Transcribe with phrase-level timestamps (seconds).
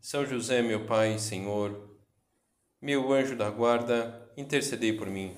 [0.00, 1.98] são José, meu Pai Senhor,
[2.80, 5.36] meu anjo da guarda, intercedei por mim.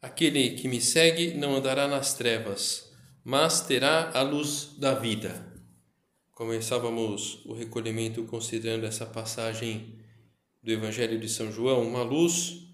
[0.00, 2.92] Aquele que me segue não andará nas trevas,
[3.24, 5.53] mas terá a luz da vida.
[6.34, 9.94] Começávamos o recolhimento considerando essa passagem
[10.60, 12.66] do Evangelho de São João, uma luz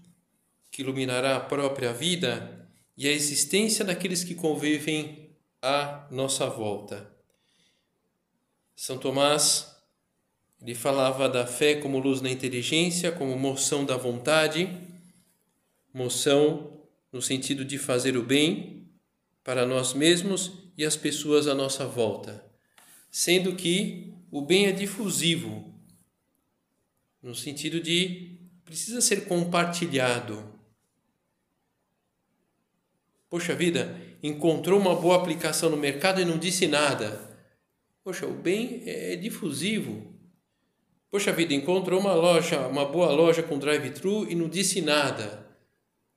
[0.71, 5.29] que iluminará a própria vida e a existência daqueles que convivem
[5.61, 7.07] à nossa volta.
[8.75, 9.79] São Tomás
[10.59, 14.75] ele falava da fé como luz na inteligência, como moção da vontade,
[15.93, 16.81] moção
[17.13, 18.89] no sentido de fazer o bem
[19.43, 22.49] para nós mesmos e as pessoas à nossa volta
[23.11, 25.69] sendo que o bem é difusivo,
[27.21, 30.49] no sentido de precisa ser compartilhado.
[33.29, 37.29] Poxa vida, encontrou uma boa aplicação no mercado e não disse nada.
[38.03, 40.15] Poxa, o bem é difusivo.
[41.09, 45.45] Poxa vida, encontrou uma loja, uma boa loja com drive-thru e não disse nada.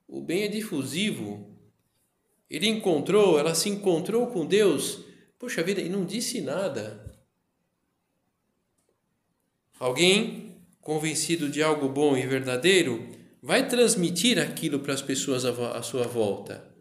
[0.07, 1.53] O bem é difusivo.
[2.49, 5.03] Ele encontrou, ela se encontrou com Deus
[5.37, 7.13] Puxa vida, e não disse nada.
[9.77, 13.11] Alguém convencido de algo bom e verdadeiro
[13.41, 16.73] vai transmitir aquilo para as pessoas à sua volta.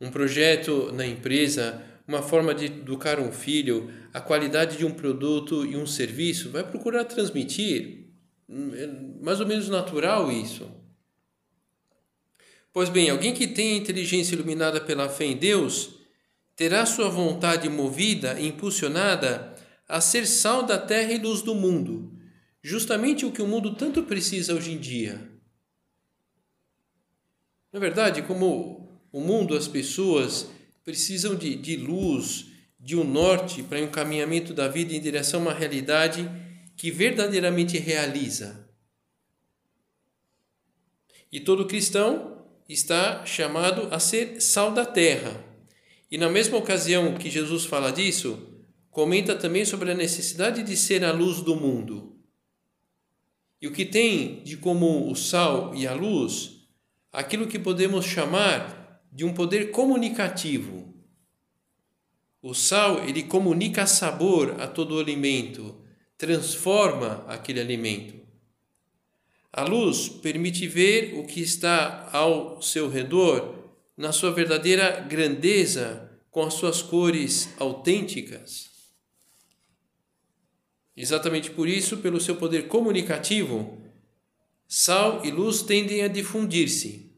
[0.00, 5.64] Um projeto na empresa, uma forma de educar um filho, a qualidade de um produto
[5.64, 8.10] e um serviço, vai procurar transmitir.
[8.48, 8.86] É
[9.22, 10.70] mais ou menos natural isso.
[12.72, 15.95] Pois bem, alguém que tem a inteligência iluminada pela fé em Deus
[16.56, 19.54] terá sua vontade movida impulsionada
[19.86, 22.18] a ser sal da terra e luz do mundo,
[22.62, 25.30] justamente o que o mundo tanto precisa hoje em dia.
[27.72, 30.48] Na verdade, como o mundo, as pessoas
[30.82, 32.46] precisam de, de luz,
[32.80, 36.28] de um norte para o um encaminhamento da vida em direção a uma realidade
[36.74, 38.66] que verdadeiramente realiza.
[41.30, 45.45] E todo cristão está chamado a ser sal da terra
[46.10, 48.56] e na mesma ocasião que Jesus fala disso,
[48.90, 52.16] comenta também sobre a necessidade de ser a luz do mundo.
[53.60, 56.68] E o que tem de comum o sal e a luz,
[57.12, 60.94] aquilo que podemos chamar de um poder comunicativo.
[62.40, 65.82] O sal, ele comunica sabor a todo o alimento,
[66.16, 68.14] transforma aquele alimento.
[69.52, 73.55] A luz permite ver o que está ao seu redor
[73.96, 78.70] na sua verdadeira grandeza, com as suas cores autênticas.
[80.94, 83.80] Exatamente por isso, pelo seu poder comunicativo,
[84.68, 87.10] sal e luz tendem a difundir-se.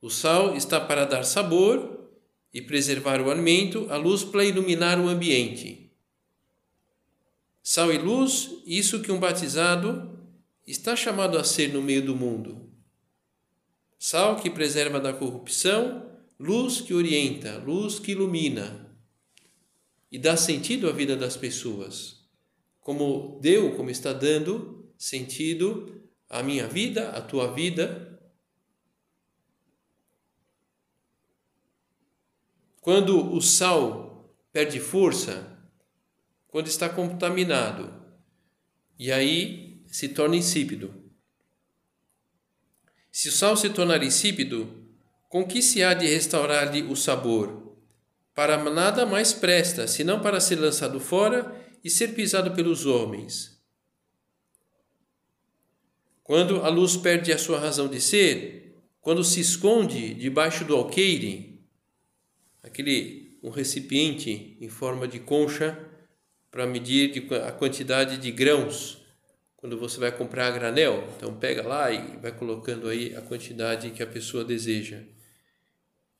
[0.00, 2.10] O sal está para dar sabor
[2.52, 5.90] e preservar o alimento, a luz para iluminar o ambiente.
[7.62, 10.18] Sal e luz, isso que um batizado
[10.66, 12.71] está chamado a ser no meio do mundo
[14.04, 18.92] sal que preserva da corrupção, luz que orienta, luz que ilumina
[20.10, 22.28] e dá sentido à vida das pessoas,
[22.80, 28.20] como deu, como está dando sentido à minha vida, à tua vida.
[32.80, 35.64] Quando o sal perde força,
[36.48, 37.94] quando está contaminado,
[38.98, 41.01] e aí se torna insípido.
[43.12, 44.88] Se o sal se tornar insípido,
[45.28, 47.76] com que se há de restaurar-lhe o sabor?
[48.34, 51.54] Para nada mais presta, senão para ser lançado fora
[51.84, 53.62] e ser pisado pelos homens.
[56.24, 61.60] Quando a luz perde a sua razão de ser, quando se esconde debaixo do alqueire,
[62.62, 65.78] aquele um recipiente em forma de concha
[66.50, 69.01] para medir a quantidade de grãos
[69.62, 73.92] quando você vai comprar a granel, então pega lá e vai colocando aí a quantidade
[73.92, 75.00] que a pessoa deseja.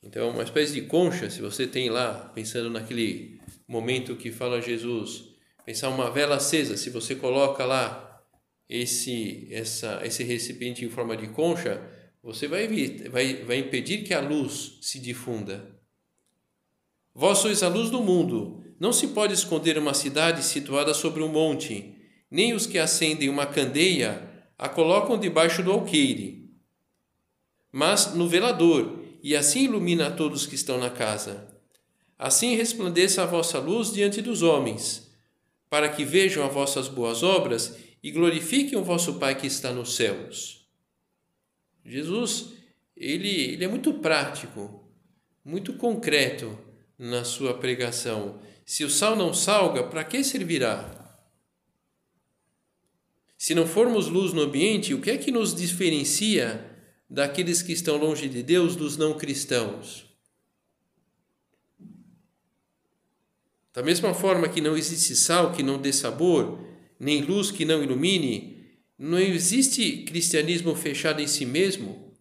[0.02, 5.32] Então, uma espécie de concha, se você tem lá, pensando naquele momento que fala Jesus,
[5.64, 8.20] Pensar uma vela acesa, se você coloca lá
[8.68, 11.80] esse, essa, esse recipiente em forma de concha,
[12.22, 12.66] você vai,
[13.08, 15.80] vai, vai impedir que a luz se difunda.
[17.14, 18.64] Vós sois a luz do mundo.
[18.80, 21.91] Não se pode esconder uma cidade situada sobre um monte,
[22.32, 24.26] nem os que acendem uma candeia
[24.58, 26.50] a colocam debaixo do alqueire,
[27.70, 31.46] mas no velador, e assim ilumina a todos que estão na casa.
[32.18, 35.12] Assim resplandeça a vossa luz diante dos homens,
[35.68, 39.94] para que vejam as vossas boas obras e glorifiquem o vosso Pai que está nos
[39.94, 40.66] céus.
[41.84, 42.54] Jesus,
[42.96, 44.90] ele, ele é muito prático,
[45.44, 46.58] muito concreto
[46.98, 48.40] na sua pregação.
[48.64, 51.01] Se o sal não salga, para que servirá?
[53.42, 56.64] Se não formos luz no ambiente, o que é que nos diferencia
[57.10, 60.06] daqueles que estão longe de Deus dos não cristãos?
[63.74, 66.64] Da mesma forma que não existe sal que não dê sabor,
[67.00, 68.64] nem luz que não ilumine,
[68.96, 72.14] não existe cristianismo fechado em si mesmo.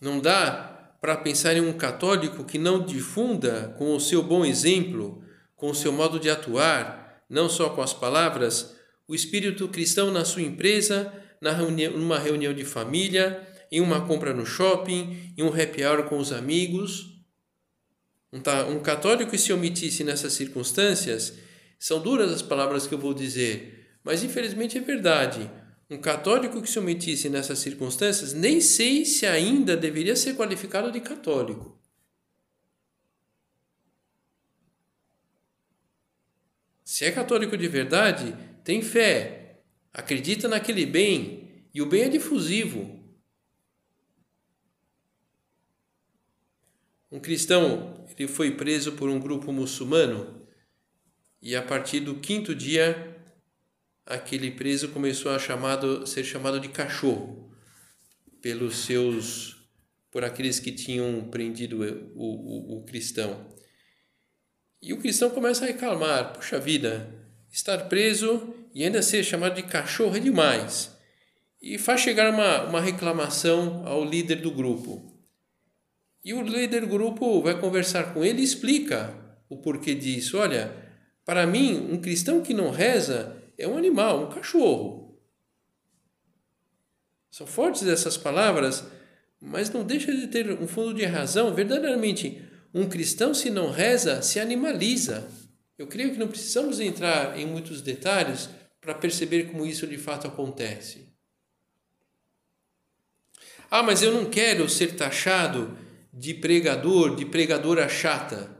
[0.00, 5.24] Não dá para pensar em um católico que não difunda com o seu bom exemplo,
[5.56, 8.80] com o seu modo de atuar, não só com as palavras,
[9.12, 14.32] o espírito cristão na sua empresa, na reunião, numa reunião de família, em uma compra
[14.32, 17.22] no shopping, em um happy hour com os amigos.
[18.32, 21.34] Um, católico que se omitisse nessas circunstâncias,
[21.78, 25.50] são duras as palavras que eu vou dizer, mas infelizmente é verdade
[25.90, 31.02] um católico que se omitisse nessas circunstâncias, nem sei se ainda deveria ser qualificado de
[31.02, 31.78] católico.
[36.82, 39.62] Se é católico de verdade, tem fé,
[39.92, 43.00] acredita naquele bem, e o bem é difusivo.
[47.10, 50.46] Um cristão, ele foi preso por um grupo muçulmano
[51.40, 53.20] e a partir do quinto dia
[54.06, 57.52] aquele preso começou a chamado, ser chamado de cachorro
[58.40, 59.60] pelos seus
[60.10, 61.80] por aqueles que tinham prendido
[62.14, 63.50] o, o, o cristão.
[64.80, 67.21] E o cristão começa a reclamar: puxa vida,
[67.52, 70.90] estar preso e ainda ser chamado de cachorro é demais.
[71.60, 75.12] E faz chegar uma, uma reclamação ao líder do grupo.
[76.24, 79.14] E o líder do grupo vai conversar com ele e explica
[79.48, 80.38] o porquê disso.
[80.38, 80.74] Olha,
[81.24, 85.20] para mim, um cristão que não reza é um animal, um cachorro.
[87.30, 88.84] São fortes essas palavras,
[89.40, 91.54] mas não deixa de ter um fundo de razão.
[91.54, 92.42] Verdadeiramente,
[92.74, 95.28] um cristão, se não reza, se animaliza.
[95.78, 98.48] Eu creio que não precisamos entrar em muitos detalhes
[98.80, 101.12] para perceber como isso de fato acontece.
[103.70, 105.76] Ah, mas eu não quero ser taxado
[106.12, 108.54] de pregador, de pregadora chata.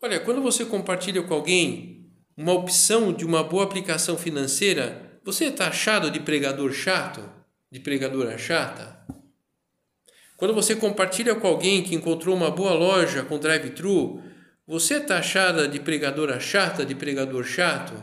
[0.00, 5.50] Olha, quando você compartilha com alguém uma opção de uma boa aplicação financeira, você é
[5.50, 7.28] taxado de pregador chato,
[7.70, 9.04] de pregadora chata?
[10.36, 14.22] Quando você compartilha com alguém que encontrou uma boa loja com drive-thru,
[14.66, 17.94] você é taxada de pregadora chata, de pregador chato?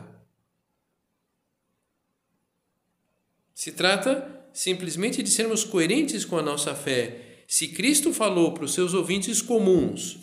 [3.54, 7.44] Se trata simplesmente de sermos coerentes com a nossa fé.
[7.48, 10.20] Se Cristo falou para os seus ouvintes comuns,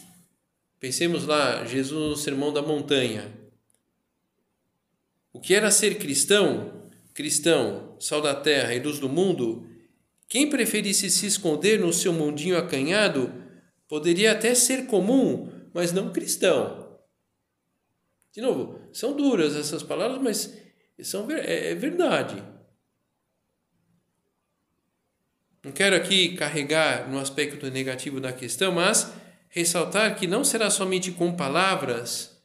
[0.79, 3.31] pensemos lá, Jesus no Sermão da Montanha,
[5.33, 9.69] o que era ser cristão, cristão, sal da terra e luz do mundo,
[10.29, 13.33] quem preferisse se esconder no seu mundinho acanhado,
[13.88, 16.99] poderia até ser comum, mas não cristão.
[18.33, 20.57] De novo, são duras essas palavras, mas
[21.03, 22.43] são, é, é verdade.
[25.62, 29.12] Não quero aqui carregar no aspecto negativo da questão, mas
[29.49, 32.41] ressaltar que não será somente com palavras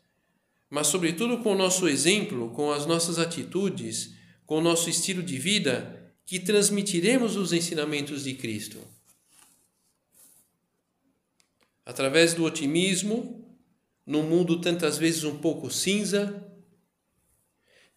[0.69, 4.13] mas, sobretudo, com o nosso exemplo, com as nossas atitudes,
[4.45, 8.79] com o nosso estilo de vida, que transmitiremos os ensinamentos de Cristo.
[11.85, 13.45] Através do otimismo,
[14.05, 16.43] num mundo tantas vezes um pouco cinza,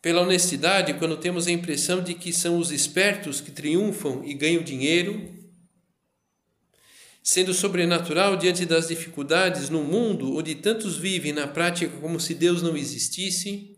[0.00, 4.62] pela honestidade, quando temos a impressão de que são os espertos que triunfam e ganham
[4.62, 5.37] dinheiro,
[7.23, 12.62] sendo sobrenatural diante das dificuldades no mundo onde tantos vivem na prática como se Deus
[12.62, 13.76] não existisse.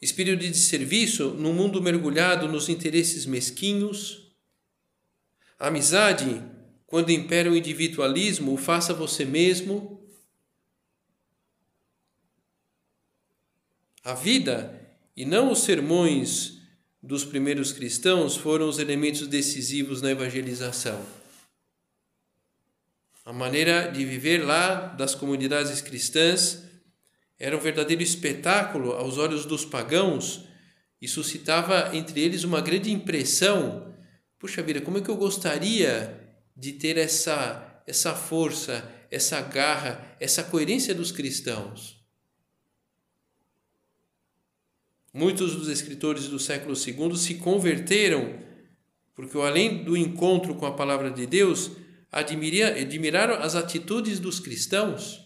[0.00, 4.25] Espírito de serviço no mundo mergulhado nos interesses mesquinhos.
[5.58, 6.42] Amizade,
[6.86, 10.00] quando impera o individualismo, o faça você mesmo.
[14.04, 14.80] A vida,
[15.16, 16.60] e não os sermões
[17.02, 21.04] dos primeiros cristãos foram os elementos decisivos na evangelização.
[23.24, 26.62] A maneira de viver lá das comunidades cristãs
[27.38, 30.44] era um verdadeiro espetáculo aos olhos dos pagãos
[31.00, 33.95] e suscitava entre eles uma grande impressão.
[34.38, 36.20] Puxa vida, como é que eu gostaria
[36.56, 41.96] de ter essa, essa força, essa garra, essa coerência dos cristãos?
[45.12, 48.38] Muitos dos escritores do século II se converteram
[49.14, 51.70] porque, além do encontro com a palavra de Deus,
[52.12, 55.24] admiraram as atitudes dos cristãos.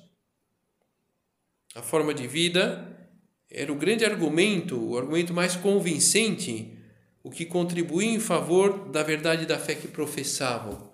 [1.74, 3.10] A forma de vida
[3.50, 6.78] era o grande argumento, o argumento mais convincente,
[7.22, 10.90] o que contribuía em favor da verdade da fé que professavam.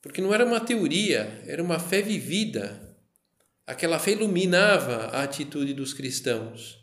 [0.00, 2.96] Porque não era uma teoria, era uma fé vivida.
[3.66, 6.78] Aquela fé iluminava a atitude dos cristãos,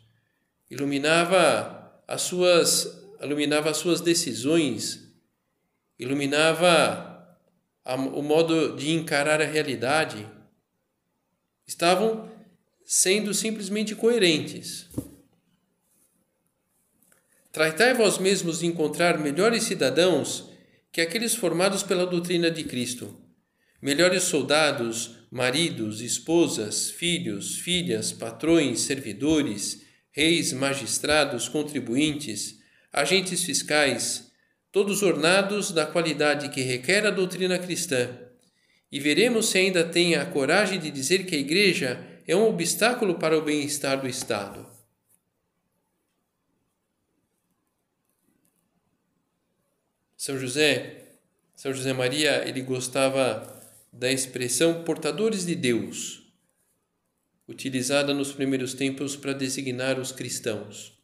[0.70, 5.08] iluminava as suas, iluminava as suas decisões,
[5.98, 7.38] iluminava
[7.84, 10.28] a, o modo de encarar a realidade.
[11.66, 12.30] Estavam
[12.84, 14.90] sendo simplesmente coerentes.
[17.54, 20.50] Tratai vós mesmos de encontrar melhores cidadãos
[20.90, 23.16] que aqueles formados pela doutrina de Cristo,
[23.80, 32.58] melhores soldados, maridos, esposas, filhos, filhas, patrões, servidores, reis, magistrados, contribuintes,
[32.92, 34.32] agentes fiscais,
[34.72, 38.08] todos ornados da qualidade que requer a doutrina cristã.
[38.90, 43.14] E veremos se ainda tem a coragem de dizer que a Igreja é um obstáculo
[43.14, 44.73] para o bem-estar do Estado.
[50.24, 51.18] São José,
[51.54, 53.62] São José Maria, ele gostava
[53.92, 56.32] da expressão portadores de Deus,
[57.46, 60.98] utilizada nos primeiros tempos para designar os cristãos.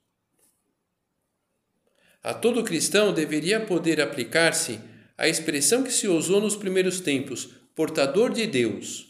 [2.22, 4.80] A todo cristão deveria poder aplicar-se
[5.18, 9.06] a expressão que se usou nos primeiros tempos, portador de Deus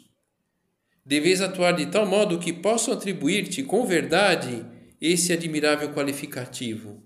[1.06, 4.66] Deveis atuar de tal modo que possam atribuir-te com verdade
[5.00, 7.00] esse admirável qualificativo.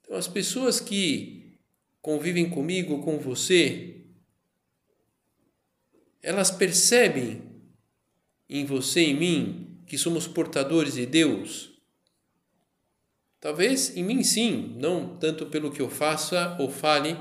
[0.00, 1.37] Então, as pessoas que
[2.00, 4.04] convivem comigo, com você,
[6.22, 7.42] elas percebem
[8.48, 11.70] em você e em mim que somos portadores de Deus.
[13.40, 17.16] Talvez em mim sim, não tanto pelo que eu faça ou fale,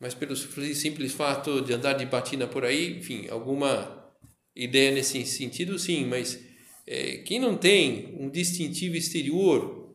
[0.00, 4.12] mas pelo simples fato de andar de batina por aí, enfim, alguma
[4.54, 6.42] ideia nesse sentido, sim, mas
[6.86, 9.94] é, quem não tem um distintivo exterior,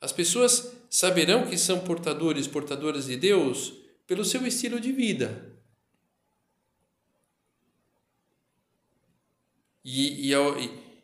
[0.00, 3.74] as pessoas saberão que são portadores, portadoras de Deus
[4.06, 5.54] pelo seu estilo de vida.
[9.84, 10.38] E, e, a,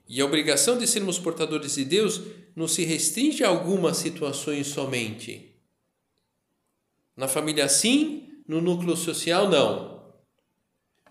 [0.08, 2.20] e a obrigação de sermos portadores de Deus
[2.54, 5.54] não se restringe a algumas situações somente.
[7.16, 10.02] Na família, sim, no núcleo social, não.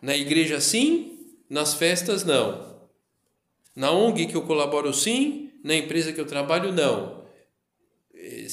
[0.02, 2.90] Na igreja, sim, nas festas, não.
[3.76, 7.23] Na ONG que eu colaboro, sim, na empresa que eu trabalho, não.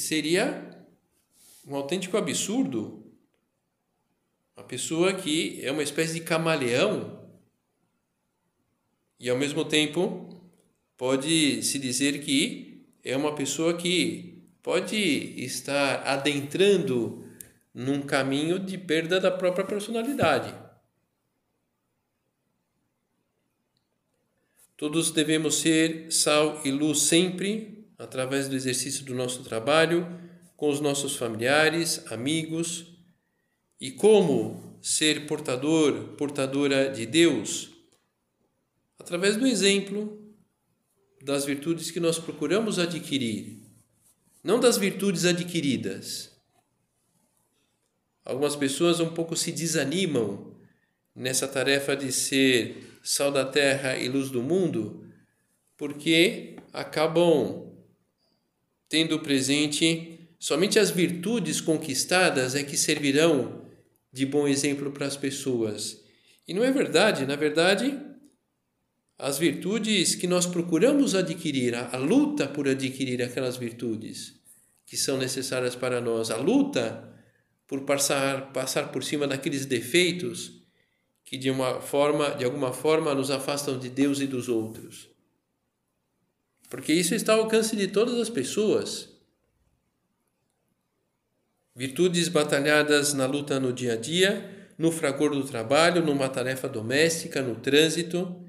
[0.01, 0.87] Seria
[1.67, 3.05] um autêntico absurdo
[4.57, 7.29] a pessoa que é uma espécie de camaleão
[9.19, 10.43] e ao mesmo tempo
[10.97, 14.97] pode se dizer que é uma pessoa que pode
[15.45, 17.27] estar adentrando
[17.73, 20.55] num caminho de perda da própria personalidade.
[24.77, 30.07] Todos devemos ser sal e luz sempre, através do exercício do nosso trabalho,
[30.57, 32.87] com os nossos familiares, amigos.
[33.79, 37.71] E como ser portador, portadora de Deus?
[38.99, 40.19] Através do exemplo
[41.23, 43.63] das virtudes que nós procuramos adquirir,
[44.43, 46.31] não das virtudes adquiridas.
[48.25, 50.57] Algumas pessoas um pouco se desanimam
[51.15, 55.07] nessa tarefa de ser sal da terra e luz do mundo,
[55.77, 57.70] porque acabam
[58.91, 63.65] tendo presente somente as virtudes conquistadas é que servirão
[64.13, 66.03] de bom exemplo para as pessoas.
[66.47, 67.97] E não é verdade, na verdade,
[69.17, 74.35] as virtudes que nós procuramos adquirir, a, luta por adquirir aquelas virtudes
[74.85, 77.09] que são necessárias para nós, a luta
[77.69, 80.65] por passar, passar por cima daqueles defeitos
[81.25, 85.10] que de uma forma, de alguma forma nos afastam de Deus e dos outros.
[86.71, 89.11] Porque isso está ao alcance de todas as pessoas.
[91.77, 97.43] Virtudes batalhadas na luta no dia a dia, no fragor do trabalho, numa tarefa doméstica,
[97.43, 98.43] no trânsito.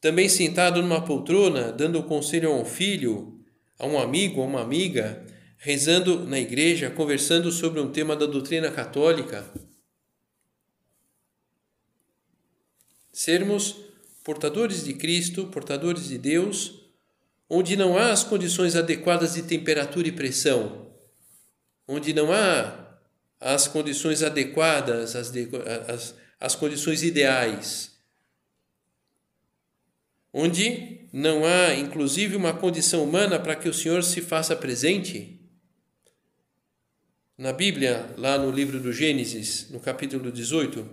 [0.00, 3.42] Também sentado numa poltrona, dando conselho a um filho,
[3.76, 5.26] a um amigo, a uma amiga,
[5.58, 9.50] rezando na igreja, conversando sobre um tema da doutrina católica
[13.12, 13.76] Sermos
[14.24, 16.79] portadores de Cristo, portadores de Deus,
[17.50, 20.88] onde não há as condições adequadas de temperatura e pressão,
[21.86, 22.96] onde não há
[23.40, 25.32] as condições adequadas, as,
[25.88, 27.90] as, as condições ideais,
[30.32, 35.40] onde não há, inclusive, uma condição humana para que o Senhor se faça presente.
[37.36, 40.86] Na Bíblia, lá no livro do Gênesis, no capítulo 18,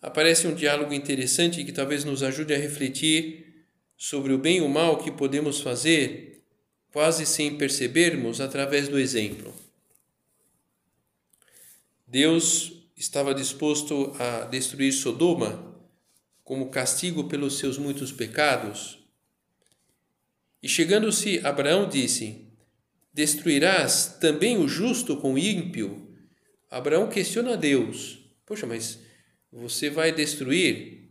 [0.00, 3.49] aparece um diálogo interessante que talvez nos ajude a refletir
[4.02, 6.42] sobre o bem e o mal que podemos fazer,
[6.90, 9.54] quase sem percebermos, através do exemplo.
[12.06, 15.78] Deus estava disposto a destruir Sodoma
[16.42, 18.98] como castigo pelos seus muitos pecados.
[20.62, 22.46] E chegando-se Abraão disse:
[23.12, 26.16] Destruirás também o justo com o ímpio?
[26.70, 28.98] Abraão questiona Deus: Poxa, mas
[29.52, 31.10] você vai destruir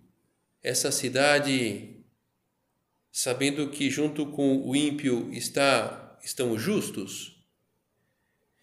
[0.63, 1.99] essa cidade
[3.12, 7.39] sabendo que junto com o ímpio está estão os justos?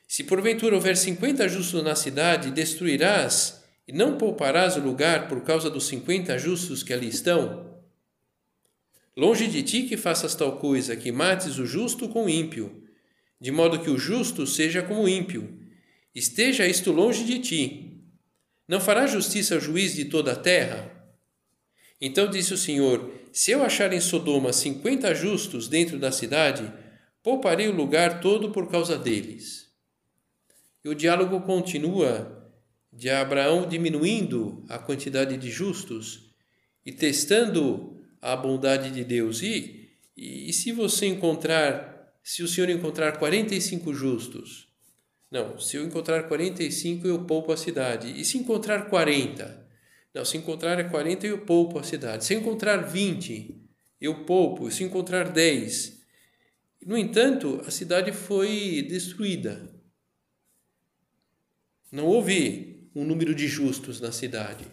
[0.07, 5.69] Se porventura houver cinquenta justos na cidade, destruirás e não pouparás o lugar por causa
[5.69, 7.77] dos cinquenta justos que ali estão?
[9.17, 12.85] Longe de ti que faças tal coisa, que mates o justo com o ímpio,
[13.41, 15.59] de modo que o justo seja como o ímpio.
[16.15, 18.03] Esteja isto longe de ti.
[18.69, 20.93] Não fará justiça ao juiz de toda a terra?
[22.01, 26.73] Então disse o Senhor: Se eu achar em Sodoma cinquenta justos dentro da cidade,
[27.23, 29.71] pouparei o lugar todo por causa deles.
[30.83, 32.51] E o diálogo continua
[32.91, 36.31] de Abraão diminuindo a quantidade de justos
[36.83, 39.43] e testando a bondade de Deus.
[39.43, 44.67] E, e, e se você encontrar, se o Senhor encontrar 45 justos,
[45.31, 48.19] não, se eu encontrar 45 eu poupo a cidade.
[48.19, 49.66] E se encontrar 40?
[50.17, 52.25] Não, se encontrar 40 eu poupo a cidade.
[52.25, 53.55] Se encontrar 20,
[54.01, 54.71] eu poupo.
[54.71, 56.01] Se encontrar 10.
[56.87, 59.71] No entanto, a cidade foi destruída.
[61.93, 64.65] Não houve um número de justos na cidade.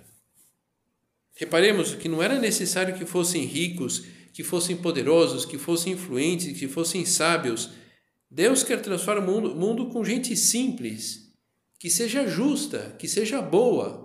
[1.34, 6.69] Reparemos que não era necessário que fossem ricos, que fossem poderosos, que fossem influentes, que
[6.69, 7.71] fossem sábios.
[8.32, 11.34] Deus quer transformar o mundo, mundo com gente simples,
[11.77, 14.03] que seja justa, que seja boa.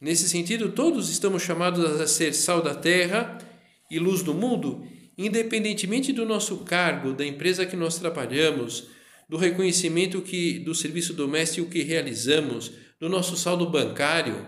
[0.00, 3.38] Nesse sentido, todos estamos chamados a ser sal da terra
[3.90, 8.88] e luz do mundo, independentemente do nosso cargo, da empresa que nós trabalhamos,
[9.28, 14.46] do reconhecimento que do serviço doméstico que realizamos, do nosso saldo bancário.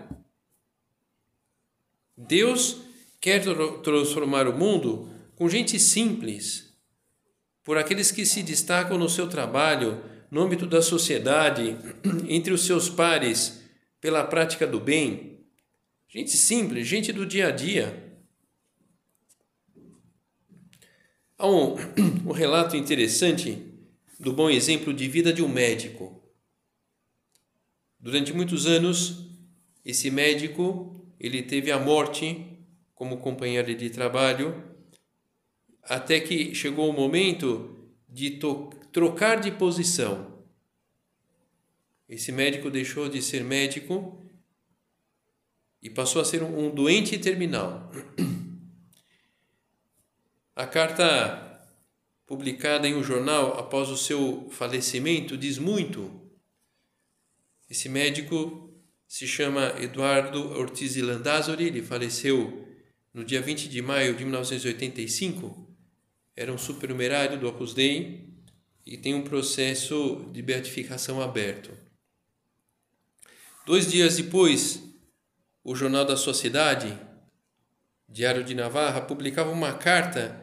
[2.15, 2.77] Deus
[3.19, 3.43] quer
[3.83, 6.73] transformar o mundo com gente simples,
[7.63, 11.77] por aqueles que se destacam no seu trabalho, no âmbito da sociedade,
[12.27, 13.61] entre os seus pares,
[13.99, 15.36] pela prática do bem.
[16.09, 18.15] Gente simples, gente do dia a dia.
[21.37, 21.75] Há um,
[22.25, 23.61] um relato interessante
[24.17, 26.23] do bom exemplo de vida de um médico.
[27.99, 29.27] Durante muitos anos,
[29.83, 32.57] esse médico ele teve a morte
[32.95, 34.63] como companheiro de trabalho,
[35.83, 38.39] até que chegou o momento de
[38.93, 40.41] trocar de posição.
[42.07, 44.26] Esse médico deixou de ser médico
[45.81, 47.91] e passou a ser um doente terminal.
[50.55, 51.47] A carta
[52.27, 56.21] publicada em um jornal após o seu falecimento, diz muito.
[57.69, 58.69] Esse médico
[59.07, 62.67] se chama Eduardo Ortiz Landázuri, ele faleceu
[63.13, 65.67] no dia 20 de maio de 1985,
[66.35, 68.29] era um supernumerário do Opus Dei
[68.85, 71.71] e tem um processo de beatificação aberto.
[73.65, 74.83] Dois dias depois,
[75.67, 76.97] o Jornal da Sociedade,
[78.07, 80.41] Diário de Navarra, publicava uma carta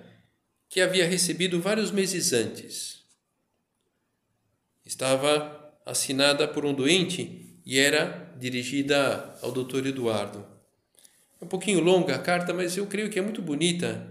[0.68, 3.02] que havia recebido vários meses antes.
[4.84, 9.86] Estava assinada por um doente e era dirigida ao Dr.
[9.86, 10.46] Eduardo.
[11.40, 14.06] É um pouquinho longa a carta, mas eu creio que é muito bonita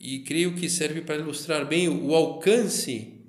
[0.00, 3.22] e creio que serve para ilustrar bem o alcance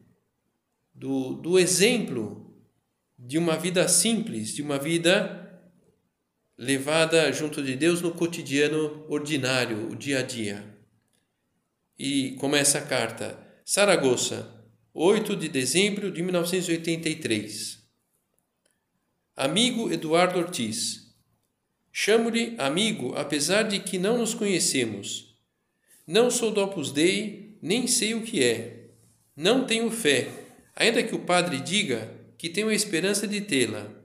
[0.96, 2.50] do, do exemplo
[3.20, 5.47] de uma vida simples, de uma vida
[6.58, 10.66] levada junto de Deus no cotidiano ordinário, o dia a dia.
[12.00, 17.78] E começa a carta: Saragoça, 8 de dezembro de 1983.
[19.36, 21.16] Amigo Eduardo Ortiz.
[21.92, 25.36] Chamo-lhe amigo, apesar de que não nos conhecemos.
[26.06, 28.92] Não sou do Opus Dei, nem sei o que é.
[29.36, 30.30] Não tenho fé,
[30.76, 33.97] ainda que o padre diga que tenho a esperança de tê-la.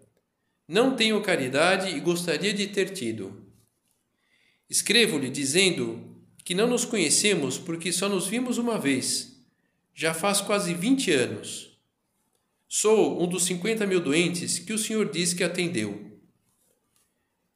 [0.69, 3.47] Não tenho caridade e gostaria de ter tido.
[4.69, 9.45] Escrevo-lhe dizendo que não nos conhecemos porque só nos vimos uma vez.
[9.95, 11.79] Já faz quase 20 anos.
[12.69, 16.19] Sou um dos 50 mil doentes que o senhor diz que atendeu.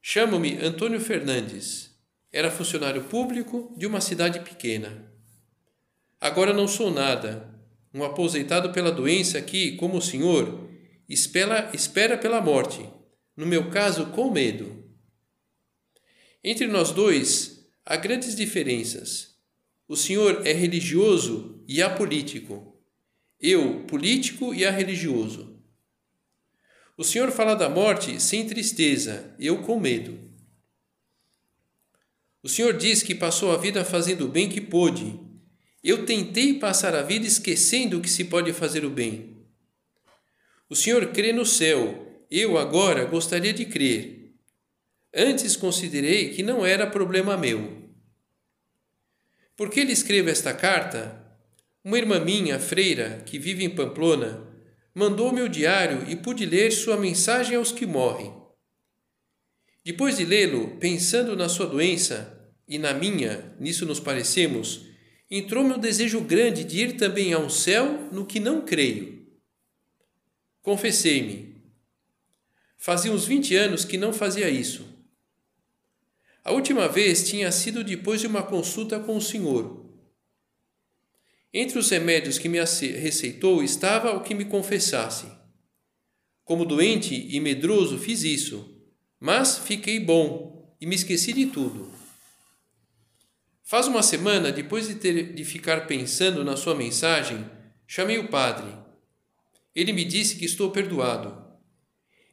[0.02, 1.90] Chamo-me Antônio Fernandes.
[2.30, 5.10] Era funcionário público de uma cidade pequena.
[6.20, 7.48] Agora não sou nada,
[7.94, 10.68] um aposentado pela doença que, como o senhor,
[11.08, 12.86] espera, espera pela morte,
[13.36, 14.84] no meu caso, com medo.
[16.42, 19.36] Entre nós dois há grandes diferenças.
[19.88, 22.76] O senhor é religioso e apolítico.
[23.40, 25.62] Eu, político e religioso.
[26.96, 30.18] O senhor fala da morte sem tristeza, eu com medo.
[32.42, 35.18] O senhor diz que passou a vida fazendo o bem que pôde.
[35.82, 39.36] Eu tentei passar a vida esquecendo que se pode fazer o bem.
[40.68, 44.34] O senhor crê no céu, eu agora gostaria de crer.
[45.14, 47.84] Antes considerei que não era problema meu.
[49.56, 51.24] Por que lhe escrevo esta carta?
[51.82, 54.46] Uma irmã minha, freira, que vive em Pamplona,
[54.94, 58.34] mandou meu diário e pude ler sua mensagem aos que morrem.
[59.84, 64.84] Depois de lê-lo, pensando na sua doença e na minha, nisso nos parecemos,
[65.30, 69.26] entrou-me um desejo grande de ir também ao céu no que não creio.
[70.60, 71.55] Confessei-me.
[72.76, 74.86] Fazia uns 20 anos que não fazia isso.
[76.44, 79.84] A última vez tinha sido depois de uma consulta com o Senhor.
[81.52, 85.26] Entre os remédios que me receitou estava o que me confessasse.
[86.44, 88.80] Como doente e medroso fiz isso,
[89.18, 91.90] mas fiquei bom e me esqueci de tudo.
[93.64, 97.44] Faz uma semana, depois de, ter, de ficar pensando na sua mensagem,
[97.84, 98.72] chamei o padre.
[99.74, 101.45] Ele me disse que estou perdoado.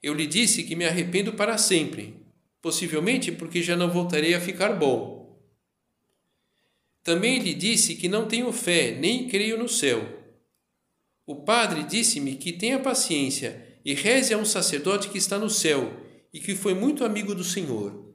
[0.03, 2.13] Eu lhe disse que me arrependo para sempre,
[2.61, 5.41] possivelmente porque já não voltarei a ficar bom.
[7.01, 10.21] Também lhe disse que não tenho fé, nem creio no céu.
[11.25, 16.01] O padre disse-me que tenha paciência e reze a um sacerdote que está no céu
[16.33, 18.13] e que foi muito amigo do Senhor.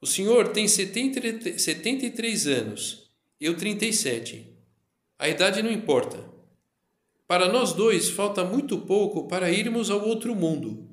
[0.00, 4.56] O Senhor tem 70, 73 anos, eu 37.
[5.18, 6.39] A idade não importa.
[7.30, 10.90] Para nós dois falta muito pouco para irmos ao outro mundo.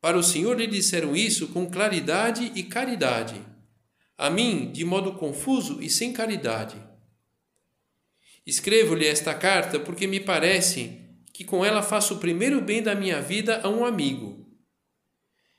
[0.00, 3.44] Para o Senhor lhe disseram isso com claridade e caridade
[4.16, 6.76] a mim de modo confuso e sem caridade.
[8.46, 11.00] Escrevo-lhe esta carta porque me parece
[11.34, 14.46] que com ela faço o primeiro bem da minha vida a um amigo.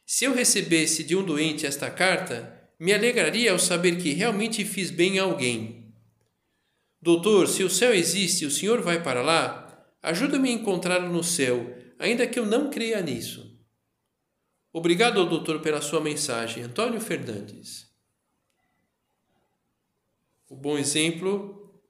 [0.06, 4.90] Se eu recebesse de um doente esta carta, me alegraria ao saber que realmente fiz
[4.90, 5.94] bem a alguém.
[7.02, 9.71] Doutor, se o céu existe e o senhor vai para lá,
[10.02, 13.60] ajuda-me a encontrá-lo no céu, ainda que eu não creia nisso.
[14.74, 16.64] Obrigado doutor pela sua mensagem.
[16.64, 17.92] Antônio Fernandes
[20.52, 21.82] o bom exemplo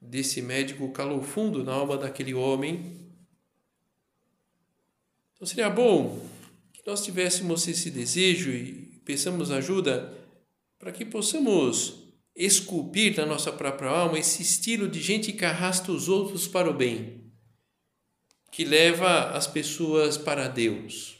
[0.00, 3.10] desse médico calou fundo na alma daquele homem.
[5.34, 6.24] Então seria bom
[6.72, 10.16] que nós tivéssemos esse desejo e peçamos ajuda
[10.78, 16.08] para que possamos esculpir na nossa própria alma esse estilo de gente que arrasta os
[16.08, 17.25] outros para o bem,
[18.50, 21.16] que leva as pessoas para Deus.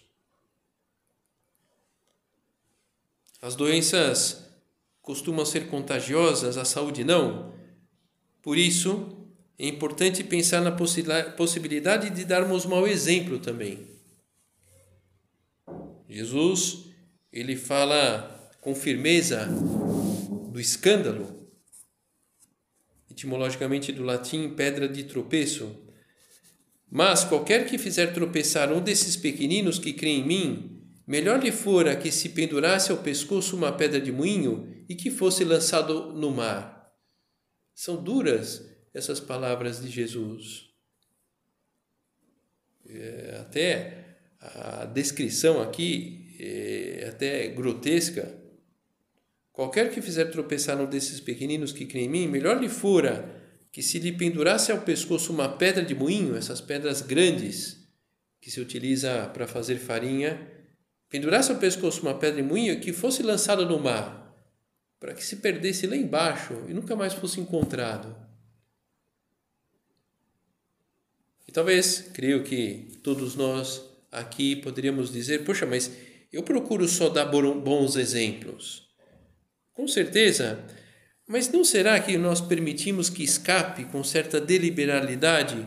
[3.43, 4.45] As doenças
[5.03, 7.55] costumam ser contagiosas, a saúde não.
[8.43, 13.87] Por isso, é importante pensar na possibilidade de darmos mau exemplo também.
[16.09, 16.87] Jesus,
[17.33, 19.47] ele fala com firmeza
[20.51, 21.49] do escândalo,
[23.11, 25.86] etimologicamente do latim pedra de tropeço.
[26.97, 31.95] Mas qualquer que fizer tropeçar um desses pequeninos que crê em mim, Melhor lhe fora
[31.95, 36.93] que se pendurasse ao pescoço uma pedra de moinho e que fosse lançado no mar.
[37.73, 40.69] São duras essas palavras de Jesus.
[42.89, 48.43] É, até a descrição aqui é até grotesca.
[49.53, 53.36] Qualquer que fizer tropeçar um desses pequeninos que crê em mim, melhor lhe fora
[53.77, 57.87] que se lhe pendurasse ao pescoço uma pedra de moinho, essas pedras grandes
[58.41, 60.51] que se utiliza para fazer farinha,
[61.11, 64.35] pendurasse ao pescoço uma pedra de moinho que fosse lançada no mar,
[64.99, 68.17] para que se perdesse lá embaixo e nunca mais fosse encontrado.
[71.47, 75.93] E talvez, creio que todos nós aqui poderíamos dizer: poxa, mas
[76.33, 78.89] eu procuro só dar bons exemplos.
[79.75, 80.65] Com certeza,
[81.27, 85.67] mas não será que nós permitimos que escape com certa deliberalidade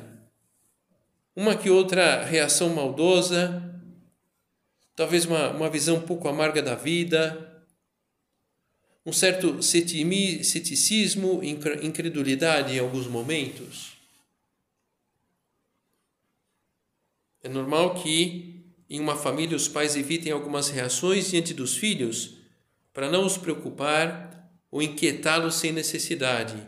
[1.35, 3.69] uma que outra reação maldosa
[4.99, 7.63] talvez uma, uma visão um pouco amarga da vida,
[9.05, 13.93] um certo ceticismo, incredulidade em alguns momentos.
[17.41, 22.35] É normal que em uma família os pais evitem algumas reações diante dos filhos
[22.91, 24.38] para não os preocupar
[24.71, 26.67] ou inquietá-los sem necessidade.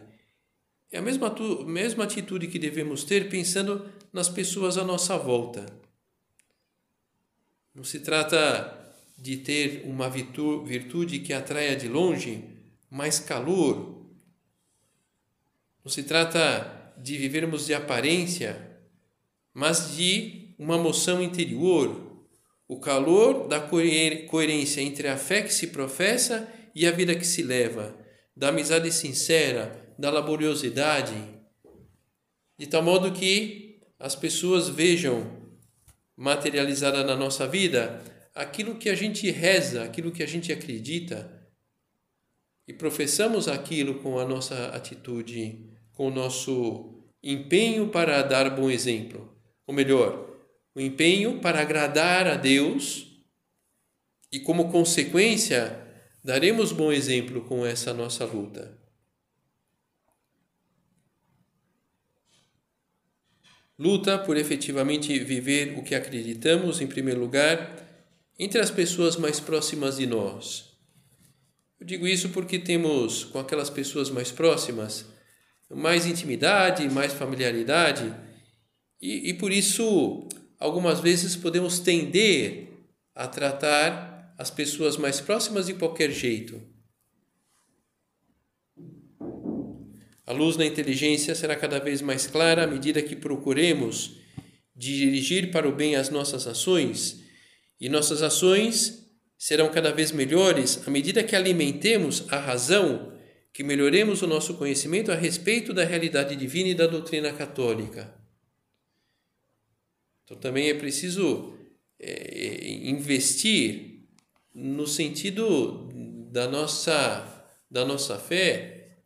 [0.92, 1.34] É a mesma,
[1.66, 5.66] mesma atitude que devemos ter pensando nas pessoas à nossa volta.
[7.74, 8.78] Não se trata
[9.18, 12.44] de ter uma virtude que atraia de longe
[12.90, 14.06] mais calor.
[15.84, 18.80] Não se trata de vivermos de aparência,
[19.54, 22.20] mas de uma moção interior,
[22.68, 27.44] o calor da coerência entre a fé que se professa e a vida que se
[27.44, 27.96] leva,
[28.36, 31.14] da amizade sincera, da laboriosidade,
[32.58, 35.40] de tal modo que as pessoas vejam
[36.16, 38.02] materializada na nossa vida
[38.34, 41.42] aquilo que a gente reza, aquilo que a gente acredita
[42.68, 49.36] e professamos aquilo com a nossa atitude, com o nosso empenho para dar bom exemplo.
[49.68, 50.30] Ou melhor,
[50.74, 53.08] o empenho para agradar a Deus
[54.32, 55.91] e, como consequência,
[56.24, 58.78] daremos bom exemplo com essa nossa luta.
[63.78, 67.76] Luta por efetivamente viver o que acreditamos, em primeiro lugar,
[68.38, 70.72] entre as pessoas mais próximas de nós.
[71.80, 75.06] Eu digo isso porque temos com aquelas pessoas mais próximas
[75.76, 78.14] mais intimidade, mais familiaridade,
[79.02, 80.28] e, e por isso
[80.60, 82.68] algumas vezes podemos tender
[83.16, 84.11] a tratar
[84.42, 86.60] as pessoas mais próximas de qualquer jeito.
[90.26, 94.18] A luz da inteligência será cada vez mais clara à medida que procuremos
[94.76, 97.22] dirigir para o bem as nossas ações,
[97.80, 103.16] e nossas ações serão cada vez melhores à medida que alimentemos a razão,
[103.54, 108.12] que melhoremos o nosso conhecimento a respeito da realidade divina e da doutrina católica.
[110.24, 111.56] Então também é preciso
[112.00, 113.91] é, investir
[114.54, 115.90] no sentido
[116.32, 118.98] da nossa, da nossa fé,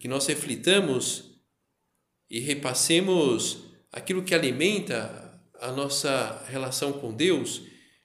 [0.00, 1.40] que nós reflitamos
[2.30, 7.62] e repassemos aquilo que alimenta a nossa relação com Deus.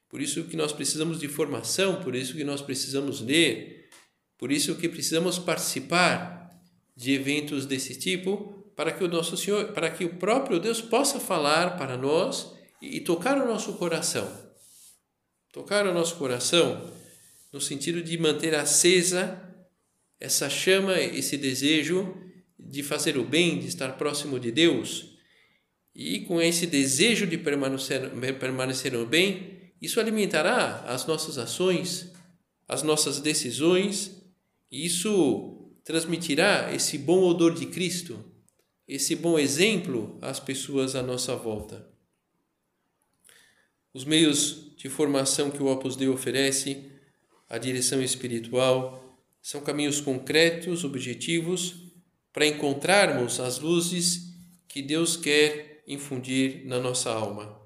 [0.10, 3.90] Por isso que nós precisamos de formação, por isso que nós precisamos ler,
[4.38, 6.50] por isso que precisamos participar
[6.96, 11.20] de eventos desse tipo para que o nosso Senhor, para que o próprio Deus possa
[11.20, 14.47] falar para nós e, tocar o nosso coração.
[15.58, 16.88] Tocar o nosso coração
[17.52, 19.44] no sentido de manter acesa
[20.20, 22.16] essa chama, esse desejo
[22.60, 25.18] de fazer o bem, de estar próximo de Deus.
[25.96, 32.14] E com esse desejo de permanecer, permanecer no bem, isso alimentará as nossas ações,
[32.68, 34.12] as nossas decisões,
[34.72, 38.24] e isso transmitirá esse bom odor de Cristo
[38.88, 41.97] esse bom exemplo às pessoas à nossa volta.
[43.98, 46.86] Os meios de formação que o Opus Dei oferece,
[47.50, 51.78] a direção espiritual, são caminhos concretos, objetivos,
[52.32, 54.36] para encontrarmos as luzes
[54.68, 57.60] que Deus quer infundir na nossa alma.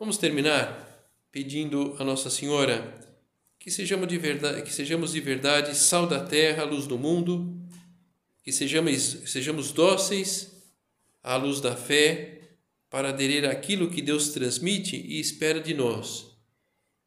[0.00, 2.98] Vamos terminar pedindo a Nossa Senhora
[3.56, 7.56] que sejamos de verdade, que sejamos de verdade sal da terra, luz do mundo
[8.42, 10.50] que sejamos, sejamos dóceis
[11.22, 12.39] à luz da fé
[12.90, 16.26] para aderir àquilo que Deus transmite e espera de nós.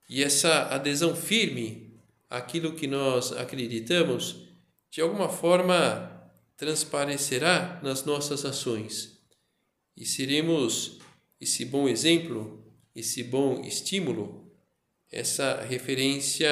[0.09, 4.47] E essa adesão firme àquilo que nós acreditamos,
[4.89, 6.09] de alguma forma
[6.55, 9.19] transparecerá nas nossas ações.
[9.97, 10.99] E seremos
[11.39, 12.63] esse bom exemplo,
[12.95, 14.49] esse bom estímulo,
[15.11, 16.51] essa referência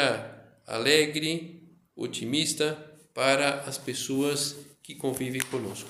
[0.68, 1.64] alegre,
[1.96, 2.76] otimista
[3.14, 5.90] para as pessoas que convive conosco.